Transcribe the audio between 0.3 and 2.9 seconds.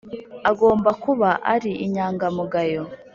agomba kuba ari inyangamugayo,